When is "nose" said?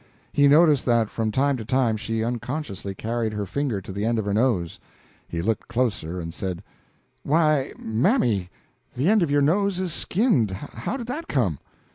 4.33-4.79, 9.43-9.79